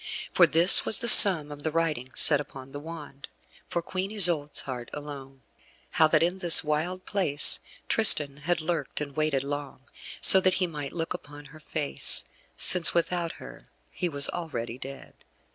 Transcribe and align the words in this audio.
For 0.33 0.47
this 0.47 0.83
was 0.83 0.97
the 0.97 1.07
sum 1.07 1.51
of 1.51 1.61
the 1.61 1.69
writing 1.69 2.09
set 2.15 2.41
upon 2.41 2.71
the 2.71 2.79
wand, 2.79 3.29
for 3.69 3.83
Queen 3.83 4.09
Isoude's 4.09 4.61
heart 4.61 4.89
alone: 4.95 5.43
how 5.91 6.07
that 6.07 6.23
in 6.23 6.39
this 6.39 6.63
wild 6.63 7.05
place 7.05 7.59
Tristan 7.87 8.37
had 8.37 8.61
lurked 8.61 8.99
and 8.99 9.15
waited 9.15 9.43
long, 9.43 9.81
so 10.19 10.41
that 10.41 10.55
he 10.55 10.65
might 10.65 10.91
look 10.93 11.13
upon 11.13 11.45
her 11.53 11.59
face, 11.59 12.23
since 12.57 12.95
without 12.95 13.33
her 13.33 13.69
he 13.91 14.09
was 14.09 14.27
already 14.29 14.79
dead. 14.79 15.13